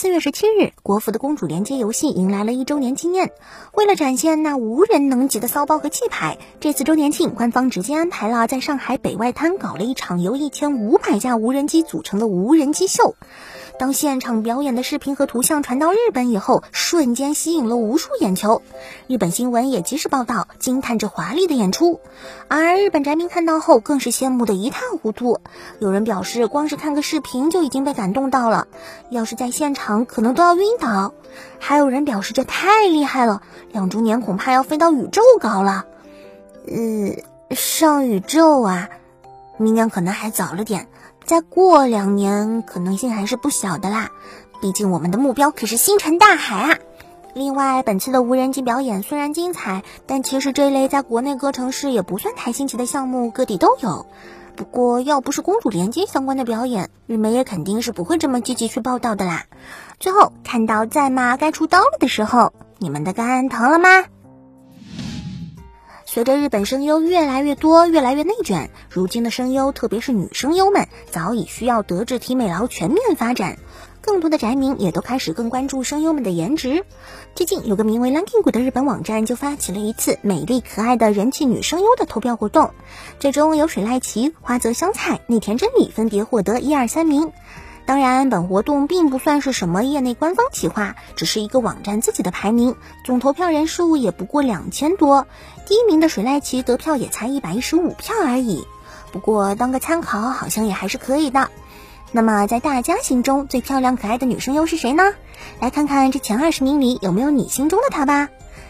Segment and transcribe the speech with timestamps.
[0.00, 3.32] 四月十七日，国服的公主连接游戏迎来了一周年纪念。
[3.74, 13.14] 为了展现那无人能及的骚包和气派，这次周年庆官方直接安排了在上海北外滩搞了一场由一千五百架无人机组成的无人机秀。
[13.80, 18.60] 当现场表演的视频和图像传到日本以后，瞬间吸引了无数眼球。
[19.06, 21.98] 日本新闻也及时报道，惊叹这华丽的演出。
[22.46, 25.40] 而日本宅民看到后，更是羡慕的一塌糊涂。
[25.78, 28.68] 有人表示，光是看个视频就已经被感动到了，
[29.08, 31.14] 要是在现场，可能都要晕倒。
[31.58, 33.40] 还有人表示，这太厉害了，
[33.72, 35.86] 两周年恐怕要飞到宇宙搞了。
[36.68, 38.90] 呃，上宇宙啊，
[39.56, 40.86] 明年可能还早了点。
[41.30, 44.10] 再过两年，可能性还是不小的啦。
[44.60, 46.78] 毕竟我们的目标可是星辰大海啊！
[47.34, 54.06] 另外，本次的无人机表演虽然精彩，但其实这类在国内各城市也不算太新奇的项目，各地都有。
[54.56, 59.44] 不过，要不是公主连接相关的表演，日媒也肯定是不会这么积极去报道的啦。
[60.00, 64.04] 最后，看到在吗该出刀了的时候，你们的肝疼了吗？
[66.12, 73.58] 随着日本声优越来越多，越来越内卷，如今的声优，特别是女声优们，早已需要德智体美劳全面发展。
[74.00, 76.84] 更多的宅民也都开始更关注声优们的颜值。
[77.36, 82.72] 最近有个名为 Lanking 的日本网站就发起了一次美丽可爱的人气女声优的投票活动，
[83.20, 87.30] 最终由水濑奇、花泽香菜、内田真理分别获得一二三名。
[87.90, 95.26] 当然，本活动并不算是什么业内官方企划，只是一个网站自己的排名，总投票人数也不过两千多。
[95.66, 98.64] 第一名的水濑奇得票也才一百一十五票而已，
[99.10, 101.50] 不过当个参考好像也还是可以的。
[102.12, 105.02] 那么在大家心中最漂亮可爱的女生又是谁呢？
[105.58, 108.28] 来看看这前二十名里有没有你心中的她吧。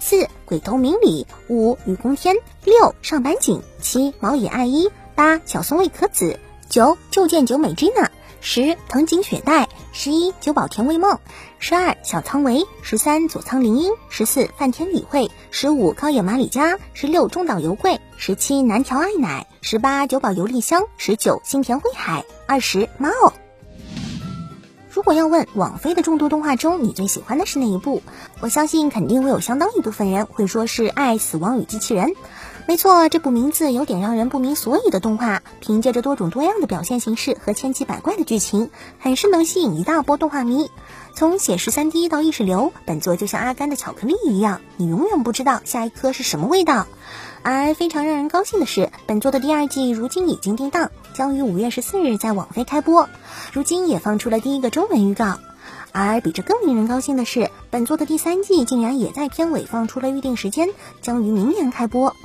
[0.00, 8.08] 四鬼头明里，五雨宫天，六上坂井，七毛野爱一，八小松未可子，九旧见九美 Gina。
[8.44, 11.20] 十藤井雪代，十一久保田未梦，
[11.60, 23.10] 十二小仓唯，十三佐仓绫音，十四饭田理惠，十五高野马里佳，十六中岛由贵，十七南条爱乃，十八久保由利香，十九新田辉海，二十猫。
[24.90, 28.02] 如果要问网飞的众多动画中你最喜欢的是哪一部，
[28.40, 32.08] 我相信肯定会有相当一部分人会说是《爱死亡与机器人》。
[32.66, 40.70] 没错，这部名字有点让人不明所以的动画，凭借着多种多样的表现形式和千奇百怪的剧情，很是能吸引一大波动画迷。
[41.14, 46.86] 从写实三 D 到意识流，本作就像阿甘的巧克力一样，你永远不知道下一颗是什么味道。
[47.42, 53.08] 而非常让人高兴的是，本作的第二季如今已经定档，将于五月十四日在网飞开播，
[53.52, 55.38] 如今也放出了第一个中文预告。
[55.92, 60.68] 而比这更令人高兴的是，本作的第三季竟然也在片尾放出了预定时间，
[61.00, 62.16] 将于明年开播。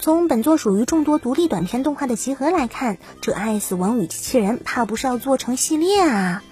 [0.00, 6.42] 从本作属于众多独立短片动画的集合来看，这《爱死亡与机器人》怕不是要做成系列啊？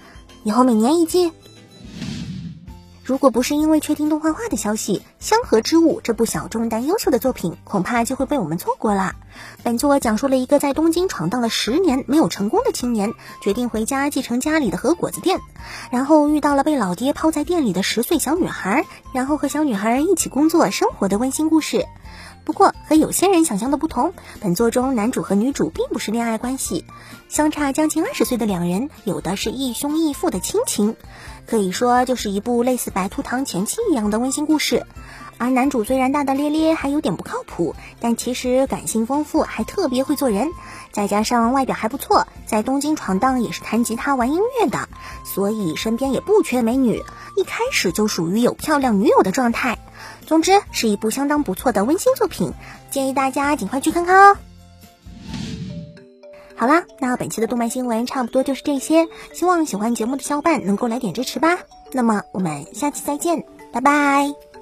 [0.43, 1.31] 以后每年一季？
[3.05, 9.15] 如果不是因为确定动画化的消息，《香河之物》这部小众但优秀的作品，恐怕就会被我们错过了。
[9.61, 15.41] 本作讲述了一个在东京闯荡了十年没有成功的青年，决定回家继承家里的和果子店，
[15.91, 21.85] 然后遇到了被老爹抛在店里的十岁小女孩，然后和小女孩一起工作生活的温馨故事。
[22.45, 26.85] 不过和有些人想象的不同，本作中男主和女主并不是恋爱关系，
[27.29, 30.95] 相差将近二十岁的两人有的是异兄异父的亲情，
[31.47, 34.85] 可以说就是一部类似白兔糖前妻一样的温馨故事。
[35.37, 40.49] 而男主虽然大大咧咧，还有点不靠谱，但其实感性丰富，还特别会做人，
[40.91, 44.87] 再加上外表还不错，在东京闯荡也是弹吉他玩音乐的，
[45.25, 47.03] 所以身边也不缺美女，
[47.35, 49.77] 一开始就属于有漂亮女友的状态。
[50.25, 52.53] 总之是一部相当不错的温馨作品，
[52.89, 54.37] 建议大家尽快去看看哦。
[56.55, 61.59] 好啦，那本期的动漫新闻差不多就是这些，希望喜欢节目的小伙伴能够来点支持吧。
[61.91, 63.43] 那么我们下期再见，
[63.73, 64.52] 拜拜。